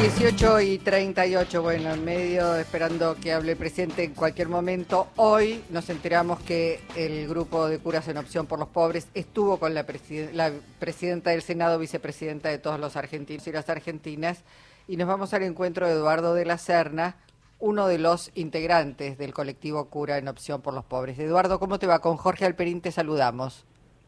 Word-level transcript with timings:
18 0.00 0.60
y 0.60 0.78
38, 0.78 1.62
bueno, 1.62 1.94
en 1.94 2.04
medio, 2.04 2.54
esperando 2.56 3.16
que 3.16 3.32
hable 3.32 3.52
el 3.52 3.58
presidente 3.58 4.04
en 4.04 4.12
cualquier 4.12 4.48
momento. 4.48 5.08
Hoy 5.16 5.64
nos 5.70 5.88
enteramos 5.88 6.38
que 6.40 6.80
el 6.96 7.26
grupo 7.26 7.66
de 7.66 7.78
curas 7.78 8.06
en 8.08 8.18
opción 8.18 8.46
por 8.46 8.58
los 8.58 8.68
pobres 8.68 9.08
estuvo 9.14 9.58
con 9.58 9.72
la, 9.72 9.86
la 10.34 10.52
presidenta 10.78 11.30
del 11.30 11.40
Senado, 11.40 11.78
vicepresidenta 11.78 12.50
de 12.50 12.58
todos 12.58 12.78
los 12.78 12.94
argentinos 12.96 13.46
y 13.46 13.52
las 13.52 13.70
argentinas, 13.70 14.44
y 14.86 14.98
nos 14.98 15.08
vamos 15.08 15.32
al 15.32 15.44
encuentro 15.44 15.86
de 15.86 15.94
Eduardo 15.94 16.34
de 16.34 16.44
la 16.44 16.58
Serna, 16.58 17.16
uno 17.58 17.86
de 17.86 17.98
los 17.98 18.30
integrantes 18.34 19.16
del 19.16 19.32
colectivo 19.32 19.88
Cura 19.88 20.18
en 20.18 20.28
Opción 20.28 20.60
por 20.60 20.74
los 20.74 20.84
Pobres. 20.84 21.18
Eduardo, 21.18 21.58
¿cómo 21.58 21.78
te 21.78 21.86
va? 21.86 22.00
Con 22.00 22.18
Jorge 22.18 22.44
Alperín 22.44 22.82
te 22.82 22.92
saludamos. 22.92 23.64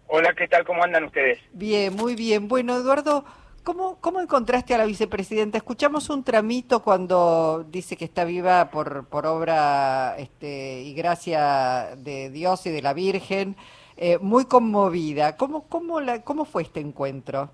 Hola, 0.06 0.34
¿qué 0.36 0.48
tal? 0.48 0.66
¿Cómo 0.66 0.84
andan 0.84 1.04
ustedes? 1.04 1.38
Bien, 1.52 1.94
muy 1.96 2.14
bien. 2.14 2.46
Bueno, 2.46 2.76
Eduardo, 2.76 3.24
¿cómo, 3.68 3.98
cómo 4.00 4.22
encontraste 4.22 4.74
a 4.74 4.78
la 4.78 4.86
vicepresidenta? 4.86 5.58
Escuchamos 5.58 6.08
un 6.08 6.24
tramito 6.24 6.82
cuando 6.82 7.66
dice 7.68 7.98
que 7.98 8.06
está 8.06 8.24
viva 8.24 8.70
por, 8.70 9.06
por 9.08 9.26
obra 9.26 10.14
este, 10.16 10.80
y 10.80 10.94
gracia 10.94 11.90
de 11.98 12.30
Dios 12.30 12.64
y 12.64 12.70
de 12.70 12.80
la 12.80 12.94
Virgen, 12.94 13.56
eh, 13.98 14.16
muy 14.22 14.46
conmovida. 14.46 15.36
¿Cómo, 15.36 15.68
cómo, 15.68 16.00
la, 16.00 16.22
¿Cómo 16.22 16.46
fue 16.46 16.62
este 16.62 16.80
encuentro? 16.80 17.50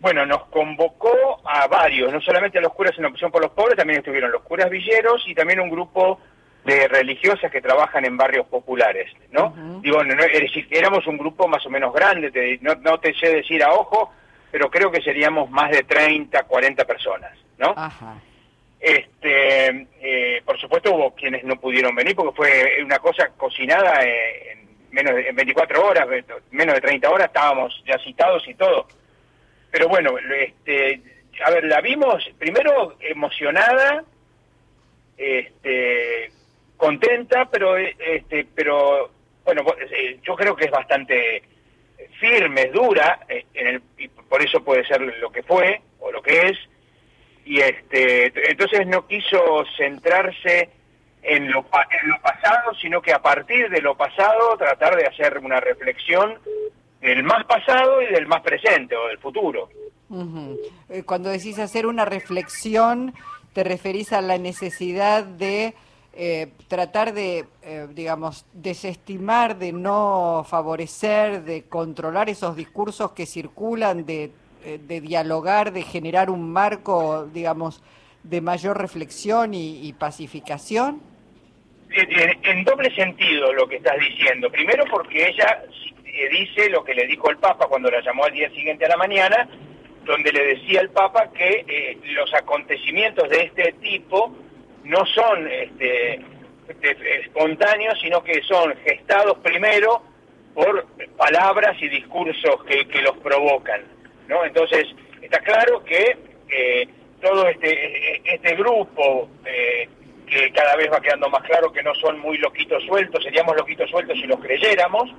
Bueno, 0.00 0.26
nos 0.26 0.46
convocó 0.46 1.12
a 1.44 1.68
varios, 1.68 2.12
no 2.12 2.20
solamente 2.20 2.58
a 2.58 2.62
los 2.62 2.74
curas 2.74 2.98
en 2.98 3.04
opción 3.04 3.30
por 3.30 3.40
los 3.40 3.52
pobres, 3.52 3.76
también 3.76 4.00
estuvieron 4.00 4.32
los 4.32 4.42
curas 4.42 4.68
villeros 4.68 5.22
y 5.28 5.34
también 5.36 5.60
un 5.60 5.70
grupo 5.70 6.18
de 6.64 6.88
religiosas 6.88 7.52
que 7.52 7.60
trabajan 7.60 8.04
en 8.04 8.16
barrios 8.16 8.46
populares, 8.46 9.12
¿no? 9.30 9.54
Digo, 9.80 10.00
éramos 10.70 11.06
un 11.06 11.18
grupo 11.18 11.46
más 11.46 11.64
o 11.66 11.70
menos 11.70 11.94
grande, 11.94 12.58
no, 12.60 12.98
te 12.98 13.14
sé 13.14 13.28
decir 13.28 13.62
a 13.62 13.72
ojo, 13.74 14.10
pero 14.54 14.70
creo 14.70 14.88
que 14.88 15.02
seríamos 15.02 15.50
más 15.50 15.68
de 15.72 15.82
30, 15.82 16.44
40 16.44 16.84
personas, 16.84 17.36
¿no? 17.58 17.74
Este, 18.78 19.88
eh, 20.00 20.42
por 20.44 20.60
supuesto 20.60 20.94
hubo 20.94 21.12
quienes 21.12 21.42
no 21.42 21.58
pudieron 21.58 21.92
venir 21.92 22.14
porque 22.14 22.36
fue 22.36 22.84
una 22.84 23.00
cosa 23.00 23.30
cocinada 23.36 24.00
en 24.04 24.68
menos 24.92 25.16
de 25.16 25.28
en 25.28 25.34
24 25.34 25.84
horas, 25.84 26.06
menos 26.52 26.76
de 26.76 26.80
30 26.80 27.10
horas, 27.10 27.26
estábamos 27.26 27.82
ya 27.84 27.98
citados 27.98 28.46
y 28.46 28.54
todo. 28.54 28.86
Pero 29.72 29.88
bueno, 29.88 30.14
este, 30.18 31.02
a 31.44 31.50
ver, 31.50 31.64
la 31.64 31.80
vimos 31.80 32.22
primero 32.38 32.96
emocionada, 33.00 34.04
este, 35.16 36.30
contenta, 36.76 37.46
pero 37.50 37.76
este, 37.76 38.46
pero 38.54 39.10
bueno, 39.44 39.64
eh, 39.90 40.20
yo 40.22 40.36
creo 40.36 40.54
que 40.54 40.66
es 40.66 40.70
bastante 40.70 41.42
firme, 42.18 42.66
dura, 42.66 43.20
eh, 43.28 43.46
en 43.54 43.66
el, 43.66 43.82
por 44.34 44.42
eso 44.42 44.64
puede 44.64 44.84
ser 44.84 45.00
lo 45.00 45.30
que 45.30 45.44
fue 45.44 45.80
o 46.00 46.10
lo 46.10 46.20
que 46.20 46.48
es. 46.48 46.58
Y 47.44 47.60
este, 47.60 48.32
entonces 48.50 48.84
no 48.84 49.06
quiso 49.06 49.64
centrarse 49.76 50.70
en 51.22 51.52
lo, 51.52 51.60
en 51.60 52.08
lo 52.08 52.20
pasado, 52.20 52.74
sino 52.82 53.00
que 53.00 53.12
a 53.12 53.22
partir 53.22 53.70
de 53.70 53.80
lo 53.80 53.96
pasado 53.96 54.56
tratar 54.58 54.96
de 54.96 55.06
hacer 55.06 55.38
una 55.38 55.60
reflexión 55.60 56.36
del 57.00 57.22
más 57.22 57.44
pasado 57.44 58.02
y 58.02 58.06
del 58.06 58.26
más 58.26 58.42
presente 58.42 58.96
o 58.96 59.06
del 59.06 59.18
futuro. 59.18 59.68
Eh, 60.88 61.04
cuando 61.04 61.30
decís 61.30 61.60
hacer 61.60 61.86
una 61.86 62.04
reflexión, 62.04 63.14
te 63.52 63.62
referís 63.62 64.12
a 64.12 64.20
la 64.20 64.36
necesidad 64.36 65.22
de 65.22 65.74
eh, 66.16 66.48
tratar 66.68 67.12
de, 67.12 67.44
eh, 67.62 67.88
digamos, 67.90 68.46
desestimar, 68.52 69.58
de 69.58 69.72
no 69.72 70.44
favorecer, 70.48 71.42
de 71.42 71.64
controlar 71.64 72.28
esos 72.28 72.56
discursos 72.56 73.12
que 73.12 73.26
circulan, 73.26 74.06
de, 74.06 74.30
dialogar, 74.88 75.72
de 75.72 75.82
generar 75.82 76.30
un 76.30 76.50
marco, 76.50 77.26
digamos, 77.26 77.82
de 78.22 78.40
mayor 78.40 78.78
reflexión 78.78 79.52
y, 79.52 79.92
pacificación? 79.92 81.02
en, 81.90 82.64
doble 82.64 82.94
sentido 82.94 83.52
lo 83.52 83.68
que 83.68 83.76
estás 83.76 83.98
diciendo. 83.98 84.50
Primero 84.50 84.84
porque 84.90 85.28
ella 85.28 85.64
dice 86.30 86.70
lo 86.70 86.84
que 86.84 86.94
le 86.94 87.06
dijo 87.06 87.30
el 87.30 87.36
Papa 87.38 87.66
cuando 87.68 87.90
la 87.90 88.00
llamó 88.00 88.24
al 88.24 88.32
día 88.32 88.48
siguiente 88.50 88.84
a 88.84 88.88
la 88.88 88.96
mañana, 88.96 89.48
donde 90.04 90.32
le 90.32 90.46
decía 90.46 90.80
el 90.80 90.90
Papa 90.90 91.30
que 91.32 91.64
eh, 91.66 91.98
los 92.14 92.32
acontecimientos 92.34 93.28
de 93.28 93.44
este 93.44 93.72
tipo 93.80 94.32
no 94.84 95.04
son 95.06 95.48
este, 95.50 96.20
espontáneos, 97.20 97.98
sino 98.00 98.22
que 98.22 98.42
son 98.42 98.74
gestados 98.84 99.38
primero 99.38 100.02
por 100.54 100.86
palabras 101.16 101.76
y 101.80 101.88
discursos 101.88 102.64
que, 102.64 103.02
los 103.02 103.16
provocan. 103.18 103.82
¿no? 104.28 104.44
Entonces, 104.44 104.86
está 105.20 105.40
claro 105.40 105.82
que 105.84 106.16
eh, 106.48 106.88
todo 107.20 107.48
este, 107.48 108.22
este 108.24 108.54
grupo, 108.54 109.28
eh, 109.44 109.88
que 110.26 110.52
cada 110.52 110.76
vez 110.76 110.90
va 110.92 111.00
quedando 111.00 111.28
más 111.28 111.42
claro 111.42 111.72
que 111.72 111.82
no 111.82 111.94
son 111.96 112.18
muy 112.20 112.38
loquitos 112.38 112.82
sueltos, 112.84 113.22
seríamos 113.22 113.56
loquitos 113.56 113.90
sueltos 113.90 114.18
si 114.18 114.26
los 114.26 114.40
creyéramos, 114.40 115.10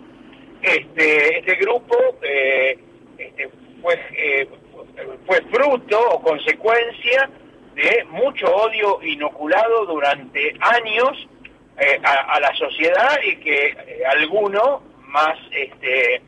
este, 0.61 1.39
este 1.39 1.55
grupo 1.55 1.95
eh, 2.21 2.77
este, 3.17 3.49
fue, 3.81 3.99
eh, 4.17 4.47
fue 5.25 5.41
fruto 5.51 6.09
o 6.11 6.21
consecuencia 6.21 7.29
de 7.75 8.03
mucho 8.05 8.47
odio 8.47 8.99
inoculado 9.03 9.85
durante 9.85 10.55
años 10.59 11.27
eh, 11.77 11.99
a, 12.03 12.39
la 12.39 12.53
sociedad 12.55 13.19
y 13.23 13.35
que 13.37 14.03
alguno 14.09 14.81
más 15.07 15.37
este 15.51 16.21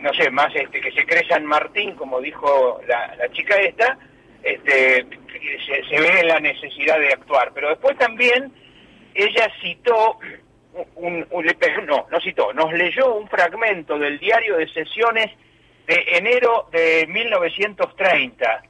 no 0.00 0.12
sé 0.14 0.30
más 0.30 0.54
este 0.54 0.80
que 0.80 0.92
se 0.92 1.04
cree 1.04 1.26
San 1.28 1.44
Martín 1.44 1.96
como 1.96 2.20
dijo 2.20 2.80
la, 2.86 3.28
chica 3.32 3.56
esta 3.56 3.98
este 4.42 5.06
se, 5.66 5.84
se 5.84 6.00
ve 6.00 6.24
la 6.24 6.38
necesidad 6.40 6.98
de 6.98 7.12
actuar. 7.12 7.52
Pero 7.54 7.70
después 7.70 7.96
también 7.98 8.52
ella 9.14 9.50
citó 9.60 10.18
un, 10.96 11.26
no, 11.86 12.06
no 12.10 12.20
citó, 12.20 12.52
nos 12.52 12.72
leyó 12.72 13.14
un 13.14 13.28
fragmento 13.28 13.98
del 13.98 14.18
diario 14.18 14.56
de 14.56 14.68
sesiones 14.72 15.30
de 15.86 16.04
enero 16.16 16.68
de 16.72 17.06
1930, 17.08 18.62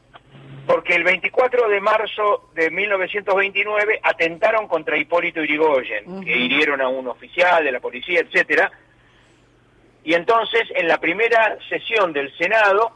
porque 0.66 0.94
el 0.94 1.04
24 1.04 1.68
de 1.68 1.80
marzo 1.80 2.50
de 2.54 2.70
1929 2.70 4.00
atentaron 4.02 4.68
contra 4.68 4.96
Hipólito 4.96 5.42
Yrigoyen, 5.42 6.22
que 6.24 6.36
hirieron 6.36 6.80
a 6.80 6.88
un 6.88 7.08
oficial 7.08 7.64
de 7.64 7.72
la 7.72 7.80
policía, 7.80 8.20
etcétera. 8.20 8.70
Y 10.04 10.14
entonces, 10.14 10.62
en 10.74 10.88
la 10.88 10.98
primera 10.98 11.58
sesión 11.68 12.12
del 12.12 12.36
Senado, 12.36 12.92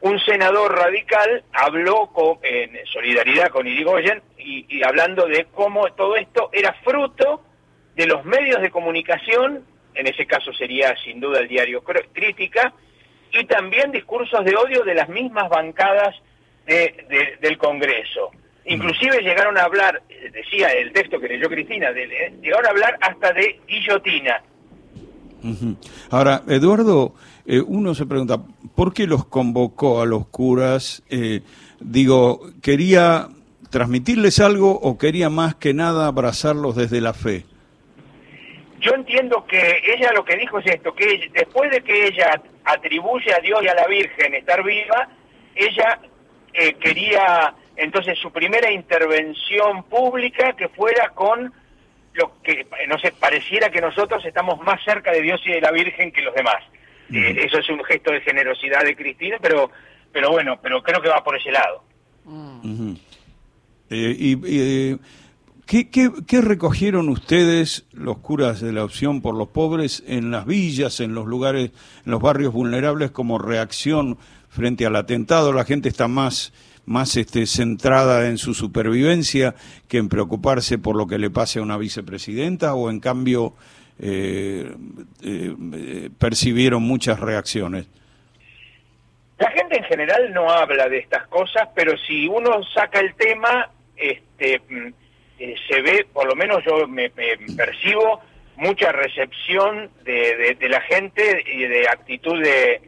un 0.00 0.18
senador 0.20 0.76
radical 0.76 1.44
habló 1.52 2.10
en 2.42 2.78
solidaridad 2.86 3.48
con 3.48 3.66
Irigoyen 3.66 4.22
y, 4.38 4.66
y 4.68 4.82
hablando 4.84 5.26
de 5.26 5.46
cómo 5.46 5.90
todo 5.92 6.16
esto 6.16 6.50
era 6.52 6.72
fruto 6.84 7.42
de 7.96 8.06
los 8.06 8.24
medios 8.24 8.62
de 8.62 8.70
comunicación, 8.70 9.64
en 9.94 10.06
ese 10.06 10.26
caso 10.26 10.52
sería 10.52 10.94
sin 11.02 11.18
duda 11.18 11.40
el 11.40 11.48
diario 11.48 11.82
Crítica, 11.82 12.72
y 13.32 13.44
también 13.44 13.90
discursos 13.90 14.44
de 14.44 14.54
odio 14.54 14.84
de 14.84 14.94
las 14.94 15.08
mismas 15.08 15.48
bancadas 15.48 16.14
del 16.68 17.58
Congreso. 17.58 18.30
Inclusive 18.66 19.22
llegaron 19.22 19.56
a 19.56 19.62
hablar, 19.62 20.02
decía 20.32 20.68
el 20.68 20.92
texto 20.92 21.18
que 21.18 21.28
leyó 21.28 21.48
Cristina, 21.48 21.88
eh, 21.90 22.34
llegaron 22.42 22.66
a 22.66 22.70
hablar 22.70 22.98
hasta 23.00 23.32
de 23.32 23.60
guillotina. 23.66 24.42
Ahora, 26.10 26.42
Eduardo, 26.48 27.14
eh, 27.46 27.60
uno 27.60 27.94
se 27.94 28.04
pregunta, 28.04 28.42
¿por 28.74 28.92
qué 28.92 29.06
los 29.06 29.24
convocó 29.24 30.02
a 30.02 30.06
los 30.06 30.26
curas? 30.28 31.02
Eh, 31.08 31.40
digo, 31.80 32.40
¿quería 32.60 33.28
transmitirles 33.70 34.40
algo 34.40 34.72
o 34.72 34.98
quería 34.98 35.30
más 35.30 35.54
que 35.54 35.72
nada 35.72 36.06
abrazarlos 36.06 36.76
desde 36.76 37.00
la 37.00 37.14
fe? 37.14 37.44
yo 38.80 38.92
entiendo 38.94 39.44
que 39.46 39.82
ella 39.84 40.12
lo 40.12 40.24
que 40.24 40.36
dijo 40.36 40.58
es 40.60 40.66
esto, 40.66 40.94
que 40.94 41.28
después 41.32 41.70
de 41.70 41.80
que 41.80 42.06
ella 42.06 42.40
atribuye 42.64 43.32
a 43.34 43.40
Dios 43.40 43.60
y 43.62 43.68
a 43.68 43.74
la 43.74 43.86
Virgen 43.86 44.34
estar 44.34 44.62
viva, 44.62 45.08
ella 45.54 45.98
eh, 46.58 46.74
quería 46.74 47.54
entonces 47.76 48.18
su 48.18 48.32
primera 48.32 48.72
intervención 48.72 49.84
pública 49.84 50.54
que 50.54 50.68
fuera 50.68 51.10
con 51.10 51.52
lo 52.14 52.42
que, 52.42 52.66
no 52.88 52.98
sé, 52.98 53.12
pareciera 53.12 53.70
que 53.70 53.80
nosotros 53.80 54.24
estamos 54.24 54.60
más 54.62 54.82
cerca 54.84 55.12
de 55.12 55.22
Dios 55.22 55.40
y 55.46 55.52
de 55.52 55.60
la 55.60 55.70
Virgen 55.70 56.10
que 56.10 56.22
los 56.22 56.34
demás. 56.34 56.64
Eh, 57.12 57.44
eso 57.44 57.58
es 57.58 57.68
un 57.70 57.82
gesto 57.84 58.10
de 58.10 58.20
generosidad 58.22 58.82
de 58.82 58.96
Cristina, 58.96 59.36
pero, 59.40 59.70
pero 60.12 60.32
bueno, 60.32 60.58
pero 60.60 60.82
creo 60.82 61.00
que 61.00 61.08
va 61.08 61.22
por 61.22 61.36
ese 61.36 61.52
lado. 61.52 61.84
Eh, 63.90 64.16
y 64.18 64.98
¿Qué, 65.68 66.40
recogieron 66.40 67.10
ustedes, 67.10 67.84
los 67.92 68.16
curas 68.20 68.62
de 68.62 68.72
la 68.72 68.82
opción 68.84 69.20
por 69.20 69.34
los 69.34 69.48
pobres, 69.48 70.02
en 70.06 70.30
las 70.30 70.46
villas, 70.46 70.98
en 71.00 71.14
los 71.14 71.26
lugares, 71.26 71.72
en 72.06 72.10
los 72.10 72.22
barrios 72.22 72.54
vulnerables, 72.54 73.10
como 73.10 73.38
reacción 73.38 74.16
frente 74.48 74.86
al 74.86 74.96
atentado? 74.96 75.52
La 75.52 75.66
gente 75.66 75.90
está 75.90 76.08
más, 76.08 76.54
más 76.86 77.18
este, 77.18 77.44
centrada 77.44 78.28
en 78.28 78.38
su 78.38 78.54
supervivencia 78.54 79.54
que 79.88 79.98
en 79.98 80.08
preocuparse 80.08 80.78
por 80.78 80.96
lo 80.96 81.06
que 81.06 81.18
le 81.18 81.28
pase 81.28 81.58
a 81.58 81.62
una 81.62 81.76
vicepresidenta, 81.76 82.72
o 82.74 82.88
en 82.88 83.00
cambio 83.00 83.52
eh, 83.98 84.74
eh, 85.22 86.08
percibieron 86.18 86.82
muchas 86.82 87.20
reacciones. 87.20 87.86
La 89.38 89.50
gente 89.50 89.76
en 89.76 89.84
general 89.84 90.32
no 90.32 90.48
habla 90.48 90.88
de 90.88 91.00
estas 91.00 91.26
cosas, 91.28 91.68
pero 91.74 91.92
si 91.98 92.26
uno 92.26 92.62
saca 92.72 93.00
el 93.00 93.14
tema, 93.16 93.68
este, 93.98 94.62
mm, 94.70 95.07
eh, 95.38 95.54
se 95.68 95.80
ve, 95.82 96.06
por 96.12 96.26
lo 96.26 96.34
menos 96.34 96.64
yo 96.64 96.86
me, 96.88 97.10
percibo, 97.10 98.20
mucha 98.56 98.90
recepción 98.90 99.90
de, 100.02 100.56
la 100.68 100.80
gente 100.82 101.44
y 101.46 101.64
de 101.64 101.88
actitud 101.88 102.42
de, 102.42 102.80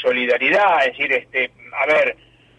solidaridad, 0.00 0.86
es 0.86 0.92
decir, 0.92 1.12
este, 1.12 1.50
a 1.72 1.86
ver, 1.86 2.16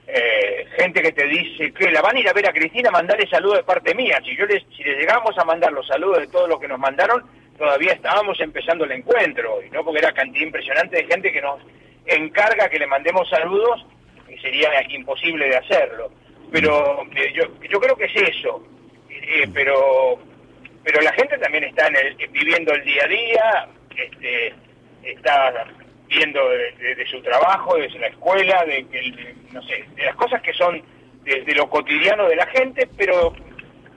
eh, 0.07 0.67
gente 0.77 1.01
que 1.01 1.11
te 1.11 1.25
dice 1.27 1.71
que 1.71 1.91
la 1.91 2.01
van 2.01 2.17
a 2.17 2.19
ir 2.19 2.27
a 2.27 2.33
ver 2.33 2.49
a 2.49 2.51
Cristina, 2.51 2.89
mandarle 2.91 3.27
saludos 3.27 3.57
de 3.57 3.63
parte 3.63 3.93
mía. 3.93 4.19
Si 4.25 4.35
yo 4.35 4.45
les, 4.45 4.63
si 4.75 4.83
les 4.83 4.97
llegamos 4.97 5.37
a 5.37 5.45
mandar 5.45 5.71
los 5.71 5.87
saludos 5.87 6.19
de 6.19 6.27
todo 6.27 6.47
lo 6.47 6.59
que 6.59 6.67
nos 6.67 6.79
mandaron, 6.79 7.23
todavía 7.57 7.93
estábamos 7.93 8.39
empezando 8.41 8.85
el 8.85 8.91
encuentro, 8.91 9.61
y 9.63 9.69
no 9.69 9.85
porque 9.85 9.99
era 9.99 10.11
cantidad 10.11 10.45
impresionante 10.45 10.97
de 10.97 11.05
gente 11.05 11.31
que 11.31 11.41
nos 11.41 11.61
encarga 12.05 12.69
que 12.69 12.79
le 12.79 12.87
mandemos 12.87 13.29
saludos 13.29 13.85
y 14.27 14.37
sería 14.39 14.69
imposible 14.89 15.47
de 15.47 15.57
hacerlo. 15.57 16.11
Pero 16.51 17.03
eh, 17.15 17.31
yo, 17.33 17.43
yo 17.69 17.79
creo 17.79 17.95
que 17.95 18.05
es 18.05 18.15
eso. 18.15 18.63
Eh, 19.21 19.47
pero 19.53 20.19
pero 20.83 21.01
la 21.01 21.13
gente 21.13 21.37
también 21.37 21.63
está 21.65 21.87
en 21.87 21.95
el, 21.95 22.15
viviendo 22.29 22.73
el 22.73 22.83
día 22.83 23.03
a 23.03 23.07
día, 23.07 23.67
este, 23.95 24.53
está 25.03 25.53
viendo 26.07 26.49
de, 26.49 27.05
su 27.09 27.21
trabajo, 27.21 27.77
de 27.77 27.87
la 27.99 28.07
escuela, 28.07 28.65
de, 28.65 28.85
no 29.51 29.61
sé, 29.63 29.85
de 29.95 30.05
las 30.05 30.15
cosas 30.15 30.41
que 30.41 30.53
son 30.53 30.81
de, 31.23 31.53
lo 31.55 31.69
cotidiano 31.69 32.27
de 32.27 32.35
la 32.35 32.47
gente, 32.47 32.89
pero 32.97 33.33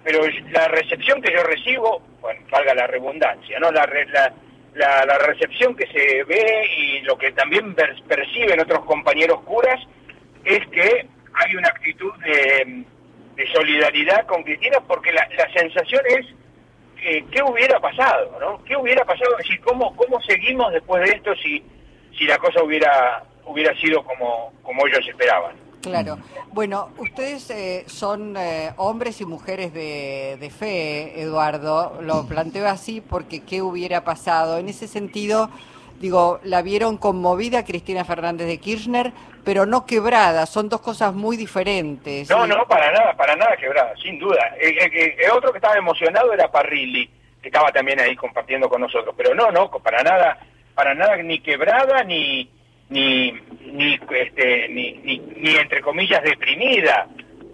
pero 0.04 0.20
la 0.50 0.68
recepción 0.68 1.22
que 1.22 1.32
yo 1.32 1.42
recibo, 1.42 2.02
bueno, 2.20 2.40
valga 2.50 2.74
la 2.74 2.86
redundancia, 2.86 3.58
¿no? 3.58 3.70
La, 3.70 3.88
la, 4.74 5.06
la, 5.06 5.18
recepción 5.18 5.74
que 5.74 5.86
se 5.86 6.24
ve 6.24 6.66
y 6.76 7.00
lo 7.00 7.16
que 7.16 7.32
también 7.32 7.74
perciben 7.74 8.60
otros 8.60 8.84
compañeros 8.84 9.40
curas 9.44 9.80
es 10.44 10.66
que 10.68 11.06
hay 11.32 11.56
una 11.56 11.68
actitud 11.68 12.12
de, 12.22 12.84
solidaridad 13.94 14.26
con 14.26 14.42
Cristina 14.42 14.78
porque 14.86 15.12
la, 15.12 15.26
sensación 15.52 16.02
es 16.08 16.26
que, 17.00 17.24
qué 17.30 17.42
hubiera 17.42 17.78
pasado, 17.80 18.36
¿no? 18.40 18.62
¿Qué 18.64 18.76
hubiera 18.76 19.04
pasado? 19.04 19.30
Es 19.38 19.60
¿cómo, 19.60 19.94
cómo 19.96 20.20
seguimos 20.22 20.72
después 20.72 21.02
de 21.04 21.16
esto 21.16 21.34
si, 21.36 21.62
si 22.16 22.24
la 22.24 22.38
cosa 22.38 22.62
hubiera, 22.62 23.24
hubiera 23.46 23.74
sido 23.80 24.04
como, 24.04 24.52
como 24.62 24.86
ellos 24.86 25.06
esperaban? 25.08 25.56
Claro. 25.82 26.18
Bueno, 26.52 26.88
ustedes 26.96 27.50
eh, 27.50 27.84
son 27.86 28.36
eh, 28.38 28.72
hombres 28.78 29.20
y 29.20 29.26
mujeres 29.26 29.74
de, 29.74 30.50
fe, 30.56 31.20
Eduardo. 31.20 32.00
Lo 32.00 32.26
planteo 32.26 32.66
así 32.68 33.02
porque 33.02 33.40
qué 33.40 33.60
hubiera 33.60 34.02
pasado. 34.02 34.56
En 34.56 34.70
ese 34.70 34.88
sentido, 34.88 35.50
digo, 36.00 36.40
la 36.44 36.62
vieron 36.62 36.96
conmovida 36.98 37.64
Cristina 37.64 38.04
Fernández 38.04 38.46
de 38.46 38.58
Kirchner, 38.58 39.12
pero 39.44 39.66
no 39.66 39.86
quebrada. 39.86 40.46
Son 40.46 40.68
dos 40.68 40.80
cosas 40.80 41.14
muy 41.14 41.36
diferentes. 41.36 42.28
No, 42.30 42.46
no, 42.46 42.66
para 42.66 42.90
nada, 42.92 43.14
para 43.14 43.36
nada 43.36 43.56
quebrada, 43.56 43.94
sin 44.02 44.18
duda. 44.18 44.54
El, 44.58 45.30
otro 45.30 45.52
que 45.52 45.58
estaba 45.58 45.76
emocionado 45.76 46.32
era 46.32 46.50
Parrilli, 46.50 47.08
que 47.42 47.48
estaba 47.48 47.70
también 47.70 48.00
ahí 48.00 48.16
compartiendo 48.16 48.68
con 48.68 48.80
nosotros. 48.80 49.14
Pero 49.16 49.34
no, 49.34 49.50
no, 49.50 49.70
para 49.70 50.02
nada, 50.02 50.38
para 50.74 50.94
nada 50.94 51.16
ni 51.16 51.40
quebrada 51.40 52.02
ni 52.04 52.50
ni 52.90 53.32
ni 53.72 53.98
este 54.10 54.68
ni, 54.68 54.92
ni, 55.36 55.56
entre 55.56 55.80
comillas 55.80 56.22
deprimida 56.22 57.06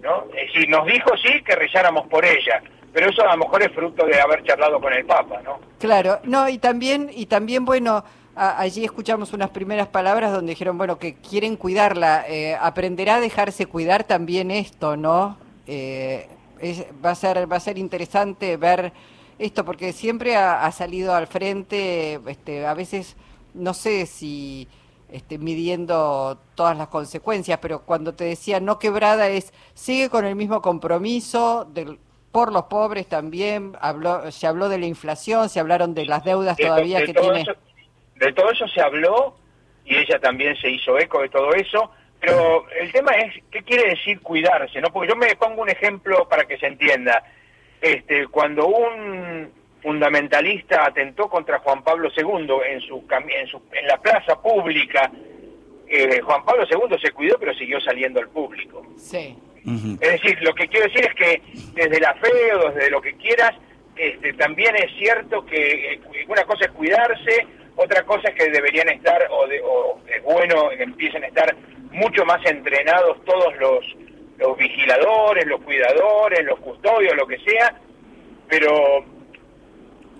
no 0.03 0.25
es 0.35 0.53
decir 0.53 0.69
nos 0.69 0.87
dijo 0.87 1.11
sí 1.17 1.41
que 1.43 1.55
rezáramos 1.55 2.09
por 2.09 2.25
ella 2.25 2.61
pero 2.93 3.09
eso 3.11 3.23
a 3.23 3.37
lo 3.37 3.45
mejor 3.45 3.63
es 3.63 3.71
fruto 3.73 4.05
de 4.07 4.21
haber 4.21 4.43
charlado 4.43 4.81
con 4.81 4.93
el 4.93 5.05
Papa 5.07 5.41
no 5.45 5.61
claro 5.79 6.19
no 6.25 6.49
y 6.49 6.59
también 6.59 7.11
y 7.15 7.27
también 7.27 7.65
bueno 7.65 8.05
allí 8.35 8.85
escuchamos 8.85 9.33
unas 9.33 9.51
primeras 9.51 9.89
palabras 9.89 10.33
donde 10.33 10.51
dijeron 10.51 10.79
bueno 10.79 10.99
que 10.99 11.15
quieren 11.15 11.57
cuidarla 11.57 12.25
eh, 12.29 12.57
aprenderá 12.61 13.17
a 13.17 13.21
dejarse 13.21 13.67
cuidar 13.67 14.05
también 14.05 14.51
esto 14.51 14.97
no 14.97 15.37
eh, 15.67 16.29
va 17.05 17.11
a 17.11 17.15
ser 17.15 17.51
va 17.51 17.57
a 17.57 17.61
ser 17.61 17.79
interesante 17.79 18.57
ver 18.57 18.93
esto 19.39 19.65
porque 19.65 19.93
siempre 19.93 20.37
ha, 20.37 20.65
ha 20.65 20.73
salido 20.73 21.15
al 21.15 21.27
frente 21.27 22.21
este 22.27 22.67
a 22.67 22.75
veces 22.75 23.17
no 23.55 23.75
sé 23.75 24.07
si 24.07 24.69
este, 25.13 25.39
midiendo 25.39 26.39
todas 26.55 26.77
las 26.77 26.87
consecuencias, 26.87 27.59
pero 27.61 27.83
cuando 27.83 28.15
te 28.15 28.25
decía 28.25 28.61
no 28.61 28.79
quebrada 28.79 29.29
es, 29.29 29.53
sigue 29.75 30.09
con 30.09 30.25
el 30.25 30.37
mismo 30.37 30.63
compromiso 30.63 31.65
del, 31.65 31.99
por 32.31 32.53
los 32.53 32.65
pobres 32.65 33.09
también, 33.09 33.77
habló, 33.81 34.31
se 34.31 34.47
habló 34.47 34.69
de 34.69 34.79
la 34.79 34.87
inflación, 34.87 35.49
se 35.49 35.59
hablaron 35.59 35.95
de 35.95 36.07
las 36.07 36.23
deudas 36.23 36.57
todavía 36.57 37.05
que 37.05 37.13
tiene. 37.13 37.45
De 38.21 38.33
todo 38.33 38.51
eso 38.51 38.69
se 38.69 38.81
habló 38.81 39.37
y 39.85 39.97
ella 39.97 40.21
también 40.21 40.57
se 40.57 40.71
hizo 40.71 40.99
eco 40.99 41.23
de 41.23 41.29
todo 41.29 41.53
eso, 41.55 41.91
pero 42.21 42.67
el 42.79 42.93
tema 42.93 43.13
es, 43.13 43.35
¿qué 43.51 43.63
quiere 43.63 43.91
decir 43.91 44.21
cuidarse? 44.21 44.81
no 44.81 44.93
Porque 44.93 45.09
yo 45.09 45.17
me 45.17 45.35
pongo 45.37 45.63
un 45.63 45.71
ejemplo 45.71 46.29
para 46.29 46.45
que 46.45 46.59
se 46.59 46.67
entienda. 46.67 47.25
Este, 47.81 48.27
cuando 48.29 48.67
un 48.67 49.51
fundamentalista 49.83 50.85
atentó 50.85 51.29
contra 51.29 51.59
Juan 51.61 51.83
Pablo 51.83 52.11
II 52.15 52.25
en, 52.69 52.81
su, 52.81 53.05
en, 53.09 53.47
su, 53.47 53.63
en 53.73 53.87
la 53.87 53.97
plaza 53.99 54.41
pública. 54.41 55.11
Eh, 55.89 56.21
Juan 56.21 56.45
Pablo 56.45 56.65
II 56.71 56.99
se 57.03 57.11
cuidó, 57.11 57.37
pero 57.39 57.55
siguió 57.55 57.81
saliendo 57.81 58.21
al 58.21 58.29
público. 58.29 58.87
Sí. 58.97 59.37
Es 60.01 60.13
decir, 60.13 60.39
lo 60.43 60.55
que 60.55 60.69
quiero 60.69 60.87
decir 60.87 61.05
es 61.05 61.15
que 61.15 61.43
desde 61.75 62.01
la 62.01 62.15
fe 62.15 62.55
o 62.55 62.71
desde 62.71 62.91
lo 62.91 63.01
que 63.01 63.15
quieras, 63.15 63.53
este, 63.97 64.33
también 64.35 64.75
es 64.77 64.91
cierto 64.99 65.45
que 65.45 65.95
eh, 65.95 66.01
una 66.29 66.45
cosa 66.45 66.65
es 66.65 66.71
cuidarse, 66.71 67.47
otra 67.83 68.03
cosa 68.05 68.29
es 68.29 68.35
que 68.35 68.51
deberían 68.51 68.89
estar, 68.91 69.27
o, 69.31 69.47
o 69.65 70.01
es 70.07 70.23
bueno 70.23 70.69
que 70.71 70.83
empiecen 70.83 71.25
a 71.25 71.29
estar 71.29 71.57
mucho 71.91 72.25
más 72.25 72.45
entrenados 72.45 73.25
todos 73.25 73.57
los, 73.57 73.85
los 74.39 74.57
vigiladores, 74.57 75.47
los 75.47 75.63
cuidadores, 75.63 76.45
los 76.45 76.59
custodios, 76.61 77.17
lo 77.17 77.27
que 77.27 77.39
sea, 77.39 77.75
pero 78.49 79.05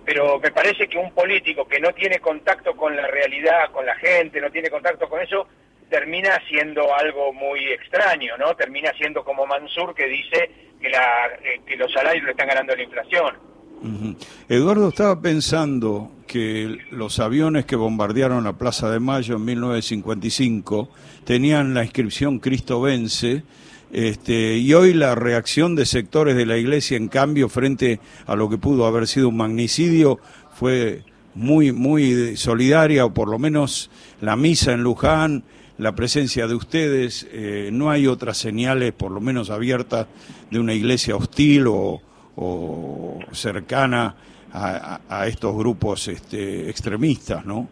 pero 0.05 0.41
me 0.41 0.51
parece 0.51 0.89
que 0.89 0.99
un 0.99 1.13
político 1.13 1.69
que 1.69 1.79
no 1.79 1.93
tiene 1.93 2.19
contacto 2.19 2.75
con 2.75 2.97
la 2.97 3.07
realidad, 3.07 3.71
con 3.71 3.85
la 3.87 3.95
gente, 3.97 4.41
no 4.41 4.51
tiene 4.51 4.71
contacto 4.71 5.09
con 5.09 5.21
eso, 5.21 5.47
termina 5.89 6.41
siendo 6.49 6.95
algo 6.95 7.33
muy 7.33 7.71
extraño, 7.73 8.37
¿no? 8.39 8.57
Termina 8.57 8.91
siendo 8.97 9.23
como 9.23 9.47
Mansur 9.47 9.95
que 9.95 10.07
dice 10.07 10.51
que, 10.81 10.89
la, 10.89 11.27
eh, 11.45 11.61
que 11.67 11.77
los 11.77 11.93
salarios 11.93 12.25
le 12.25 12.31
están 12.31 12.49
ganando 12.49 12.75
la 12.75 12.83
inflación. 12.83 13.37
Eduardo 14.49 14.89
estaba 14.89 15.21
pensando 15.21 16.11
que 16.31 16.79
los 16.93 17.19
aviones 17.19 17.65
que 17.65 17.75
bombardearon 17.75 18.45
la 18.45 18.53
Plaza 18.53 18.89
de 18.89 19.01
Mayo 19.01 19.35
en 19.35 19.45
1955 19.47 20.89
tenían 21.25 21.75
la 21.75 21.83
inscripción 21.83 22.39
Cristo 22.39 22.81
vence 22.81 23.43
este, 23.91 24.57
y 24.57 24.73
hoy 24.73 24.95
la 24.95 25.17
reacción 25.17 25.75
de 25.75 25.87
sectores 25.87 26.37
de 26.37 26.47
la 26.47 26.57
Iglesia, 26.57 26.97
en 26.97 27.09
cambio, 27.09 27.49
frente 27.49 27.99
a 28.27 28.37
lo 28.37 28.49
que 28.49 28.59
pudo 28.59 28.87
haber 28.87 29.09
sido 29.09 29.29
un 29.29 29.39
magnicidio, 29.39 30.21
fue 30.55 31.03
muy, 31.35 31.73
muy 31.73 32.37
solidaria, 32.37 33.05
o 33.07 33.13
por 33.13 33.29
lo 33.29 33.41
menos 33.41 33.91
la 34.21 34.37
misa 34.37 34.71
en 34.71 34.85
Luján, 34.85 35.43
la 35.79 35.97
presencia 35.97 36.47
de 36.47 36.55
ustedes, 36.55 37.27
eh, 37.33 37.71
no 37.73 37.91
hay 37.91 38.07
otras 38.07 38.39
señales, 38.39 38.93
por 38.93 39.11
lo 39.11 39.21
menos 39.21 39.51
abiertas, 39.51 40.07
de 40.49 40.61
una 40.61 40.75
iglesia 40.75 41.17
hostil 41.17 41.67
o, 41.67 42.01
cercana 43.33 44.15
a, 44.53 45.27
estos 45.27 45.57
grupos 45.57 46.09
este, 46.09 46.69
extremistas, 46.69 47.45
¿no? 47.45 47.69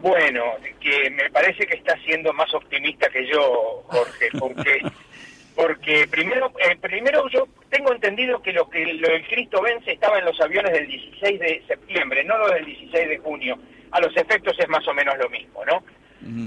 Bueno, 0.00 0.42
que 0.80 1.10
me 1.10 1.30
parece 1.30 1.66
que 1.66 1.76
está 1.76 1.96
siendo 2.04 2.32
más 2.32 2.52
optimista 2.54 3.08
que 3.08 3.26
yo, 3.26 3.84
Jorge, 3.86 4.28
porque 4.38 4.82
porque 5.54 6.08
primero 6.08 6.52
eh, 6.58 6.76
primero 6.80 7.28
yo 7.28 7.46
tengo 7.68 7.92
entendido 7.92 8.40
que 8.42 8.52
lo 8.52 8.68
que 8.68 8.84
lo 8.94 9.08
del 9.08 9.26
Cristo 9.28 9.60
vence 9.62 9.92
estaba 9.92 10.18
en 10.18 10.24
los 10.24 10.40
aviones 10.40 10.72
del 10.72 10.86
16 10.86 11.40
de 11.40 11.62
septiembre, 11.66 12.24
no 12.24 12.38
lo 12.38 12.48
del 12.48 12.64
16 12.64 13.08
de 13.08 13.18
junio. 13.18 13.58
A 13.90 14.00
los 14.00 14.16
efectos 14.16 14.58
es 14.58 14.68
más 14.68 14.86
o 14.88 14.94
menos 14.94 15.16
lo 15.18 15.28
mismo, 15.28 15.64
¿no? 15.66 15.84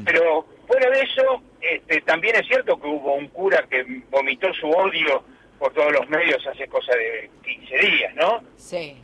Pero 0.05 0.45
fuera 0.67 0.89
de 0.89 1.01
eso, 1.01 1.41
este, 1.61 2.01
también 2.01 2.35
es 2.37 2.47
cierto 2.47 2.79
que 2.79 2.87
hubo 2.87 3.13
un 3.15 3.27
cura 3.27 3.65
que 3.69 3.83
vomitó 4.09 4.51
su 4.53 4.69
odio 4.69 5.23
por 5.59 5.73
todos 5.73 5.91
los 5.91 6.09
medios 6.09 6.45
hace 6.47 6.67
cosa 6.67 6.93
de 6.95 7.29
15 7.43 7.77
días, 7.77 8.15
¿no? 8.15 8.41
Sí. 8.57 8.95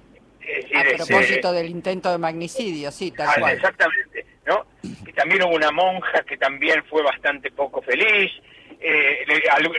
a 0.74 0.84
del 1.50 1.70
intento 1.70 2.12
de 2.12 2.18
magnicidio, 2.18 2.92
sí, 2.92 3.12
tal 3.12 3.28
ah, 3.30 3.36
cual. 3.40 3.54
Exactamente. 3.54 4.26
¿no? 4.46 4.66
Y 4.84 5.14
también 5.14 5.44
hubo 5.44 5.56
una 5.56 5.72
monja 5.72 6.24
que 6.24 6.38
también 6.38 6.84
fue 6.90 7.04
bastante 7.04 7.52
poco 7.52 7.82
feliz, 7.82 8.32
eh, 8.80 9.26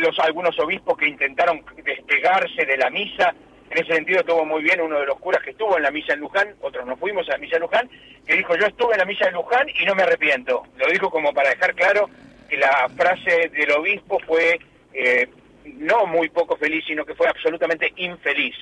los, 0.00 0.18
algunos 0.20 0.58
obispos 0.60 0.96
que 0.96 1.08
intentaron 1.08 1.64
despegarse 1.84 2.64
de 2.64 2.76
la 2.76 2.88
misa, 2.90 3.34
en 3.70 3.78
ese 3.78 3.94
sentido 3.94 4.20
estuvo 4.20 4.44
muy 4.44 4.62
bien 4.62 4.80
uno 4.80 5.00
de 5.00 5.06
los 5.06 5.18
curas 5.18 5.42
que 5.42 5.50
estuvo 5.50 5.76
en 5.76 5.82
la 5.82 5.90
misa 5.90 6.12
en 6.12 6.20
Luján, 6.20 6.54
otros 6.60 6.86
no 6.86 6.96
fuimos 6.96 7.28
a 7.28 7.32
la 7.32 7.38
misa 7.38 7.56
en 7.56 7.62
Luján, 7.62 7.90
que 8.26 8.36
dijo 8.36 8.54
yo 8.56 8.66
estuve 8.66 8.92
en 8.92 8.98
la 8.98 9.04
misa 9.04 9.26
en 9.26 9.34
Luján 9.34 9.66
y 9.80 9.84
no 9.86 9.94
me 9.94 10.02
arrepiento. 10.02 10.62
Lo 10.76 10.86
dijo 10.88 11.10
como 11.10 11.32
para 11.32 11.50
dejar 11.50 11.74
claro 11.74 12.08
que 12.48 12.58
la 12.58 12.88
frase 12.96 13.48
del 13.48 13.72
obispo 13.72 14.20
fue 14.26 14.60
eh, 14.92 15.28
no 15.64 16.06
muy 16.06 16.28
poco 16.28 16.56
feliz, 16.56 16.84
sino 16.86 17.04
que 17.04 17.14
fue 17.14 17.26
absolutamente 17.28 17.92
infeliz. 17.96 18.54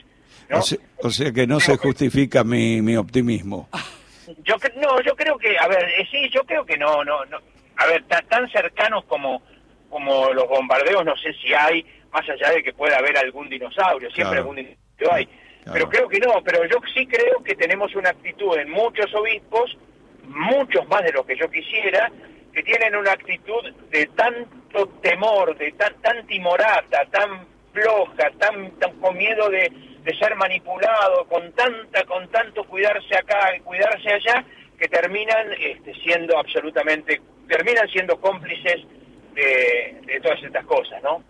O, 1.03 1.11
sea, 1.11 1.33
que 1.33 1.47
no 1.47 1.61
se 1.61 1.77
justifica 1.77 2.43
mi, 2.45 2.83
mi 2.83 2.97
optimismo. 2.97 3.69
Yo 4.45 4.57
no, 4.77 5.01
yo 5.03 5.15
creo 5.17 5.37
que, 5.37 5.59
a 5.59 5.67
ver, 5.67 5.85
eh, 5.99 6.07
sí, 6.11 6.29
yo 6.31 6.45
creo 6.45 6.65
que 6.65 6.77
no, 6.77 7.05
no, 7.05 7.25
no. 7.27 7.39
a 7.77 7.87
ver, 7.87 8.05
tan, 8.05 8.49
cercanos 8.49 9.05
como, 9.07 9.43
como 9.89 10.33
los 10.33 10.49
bombardeos, 10.49 11.05
no 11.05 11.17
sé 11.17 11.33
si 11.35 11.53
hay, 11.53 11.85
más 12.13 12.29
allá 12.29 12.53
de 12.53 12.63
que 12.63 12.73
pueda 12.73 12.99
haber 12.99 13.17
algún 13.19 13.49
dinosaurio, 13.49 14.09
siempre 14.13 14.39
algún 14.39 14.57
dinosaurio 14.57 15.13
hay. 15.13 15.29
Pero 15.73 15.89
creo 15.89 16.09
que 16.09 16.19
no, 16.21 16.43
pero 16.43 16.65
yo 16.67 16.79
sí 16.95 17.07
creo 17.07 17.43
que 17.45 17.55
tenemos 17.55 17.95
una 17.95 18.11
actitud 18.11 18.57
en 18.57 18.71
muchos 18.71 19.13
obispos, 19.15 19.77
muchos 20.29 20.87
más 20.89 21.03
de 21.05 21.13
lo 21.13 21.25
que 21.25 21.37
yo 21.37 21.51
quisiera, 21.51 22.11
que 22.53 22.63
tienen 22.63 22.97
una 22.97 23.13
actitud 23.13 23.71
de 23.91 24.07
tanto 24.07 24.87
temor, 25.03 25.57
de 25.59 25.73
tan, 25.73 25.95
tan 26.01 26.27
timorata, 26.27 27.05
tan 27.11 27.47
floja, 27.73 28.31
tan, 28.39 28.71
tan 28.79 28.93
con 29.01 29.17
miedo 29.17 29.49
de, 29.51 29.71
de 30.03 30.17
ser 30.17 30.35
manipulado, 30.37 31.25
con 31.27 31.53
tanta, 31.53 32.05
con 32.05 32.29
tanto 32.29 32.65
cuidarse 32.65 33.17
acá 33.17 33.55
y 33.57 33.61
cuidarse 33.61 34.11
allá, 34.11 34.45
que 34.79 34.89
terminan 34.89 35.53
este, 35.61 35.95
siendo 35.95 36.39
absolutamente, 36.39 37.21
terminan 37.47 37.87
siendo 37.89 38.19
cómplices 38.21 38.87
de, 39.35 40.21
todas 40.23 40.43
estas 40.43 40.65
cosas, 40.67 41.03
¿no? 41.03 41.23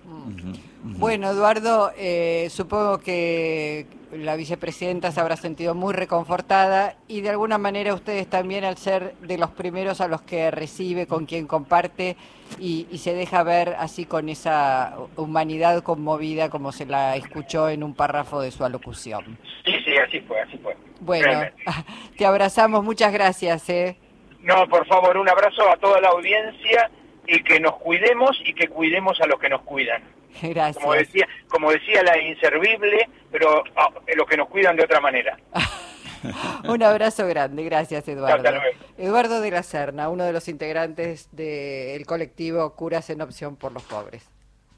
Bueno, 1.01 1.31
Eduardo, 1.31 1.93
eh, 1.97 2.49
supongo 2.51 2.99
que 2.99 3.87
la 4.13 4.37
vicepresidenta 4.37 5.11
se 5.11 5.19
habrá 5.19 5.37
sentido 5.37 5.75
muy 5.75 5.95
reconfortada 5.95 6.95
y 7.09 7.23
de 7.23 7.31
alguna 7.31 7.57
manera 7.57 7.95
ustedes 7.95 8.29
también 8.29 8.65
al 8.65 8.77
ser 8.77 9.15
de 9.23 9.39
los 9.39 9.51
primeros 9.51 10.03
a 10.03 10.09
los 10.09 10.21
que 10.21 10.51
recibe, 10.51 11.07
con 11.07 11.25
quien 11.25 11.47
comparte 11.47 12.19
y, 12.59 12.87
se 12.99 13.15
deja 13.15 13.43
ver 13.43 13.77
así 13.79 14.05
con 14.05 14.29
esa 14.29 14.95
humanidad 15.17 15.83
conmovida 15.83 16.51
como 16.51 16.71
se 16.71 16.85
la 16.85 17.17
escuchó 17.17 17.71
en 17.71 17.83
un 17.83 17.95
párrafo 17.95 18.43
de 18.43 18.51
su 18.51 18.63
alocución. 18.63 19.39
Sí, 19.65 19.73
sí, 19.83 19.97
así 19.97 20.21
fue, 20.21 20.39
así 20.43 20.59
fue. 20.59 20.77
Bueno, 21.01 21.49
te 22.19 22.27
abrazamos, 22.27 22.85
muchas 22.85 23.11
gracias. 23.11 23.71
¿eh? 23.71 23.97
No, 24.43 24.69
por 24.69 24.87
favor, 24.87 25.17
un 25.17 25.31
abrazo 25.31 25.67
a 25.71 25.79
toda 25.79 25.99
la 26.03 26.09
audiencia 26.09 26.91
y 27.27 27.43
que 27.43 27.59
nos 27.59 27.77
cuidemos 27.77 28.39
y 28.45 28.53
que 28.53 28.69
cuidemos 28.69 29.19
a 29.23 29.27
los 29.27 29.41
que 29.41 29.49
nos 29.49 29.63
cuidan. 29.63 30.20
Gracias. 30.43 30.83
Como 30.83 30.95
decía, 30.95 31.29
como 31.49 31.71
decía 31.71 32.03
la 32.03 32.19
inservible, 32.19 33.09
pero 33.31 33.63
ah, 33.77 33.91
los 34.15 34.27
que 34.27 34.37
nos 34.37 34.49
cuidan 34.49 34.77
de 34.77 34.85
otra 34.85 35.01
manera. 35.01 35.39
Un 36.69 36.83
abrazo 36.83 37.27
grande, 37.27 37.65
gracias 37.65 38.07
Eduardo. 38.07 38.51
Eduardo 38.99 39.41
de 39.41 39.51
la 39.51 39.63
Serna, 39.63 40.11
uno 40.11 40.25
de 40.25 40.33
los 40.33 40.49
integrantes 40.49 41.29
del 41.33 42.05
colectivo 42.05 42.75
Curas 42.75 43.09
en 43.09 43.23
Opción 43.23 43.57
por 43.57 43.73
los 43.73 43.83
Pobres. 43.85 44.29